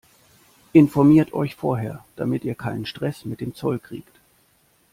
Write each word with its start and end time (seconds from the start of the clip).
Informiert 0.73 1.31
euch 1.33 1.53
vorher, 1.55 2.03
damit 2.15 2.43
ihr 2.43 2.55
keinen 2.55 2.87
Stress 2.87 3.23
mit 3.23 3.39
dem 3.39 3.53
Zoll 3.53 3.77
kriegt! 3.77 4.17